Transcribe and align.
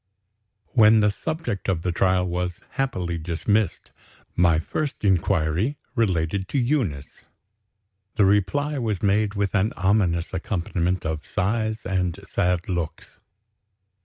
When 0.71 1.01
the 1.01 1.11
subject 1.11 1.69
of 1.69 1.83
the 1.83 1.91
trial 1.91 2.25
was 2.27 2.59
happily 2.71 3.19
dismissed, 3.19 3.91
my 4.35 4.57
first 4.57 5.03
inquiry 5.05 5.77
related 5.93 6.47
to 6.47 6.57
Eunice. 6.57 7.21
The 8.15 8.25
reply 8.25 8.79
was 8.79 9.03
made 9.03 9.35
with 9.35 9.53
an 9.53 9.73
ominous 9.77 10.33
accompaniment 10.33 11.05
of 11.05 11.27
sighs 11.27 11.85
and 11.85 12.19
sad 12.27 12.67
looks. 12.67 13.19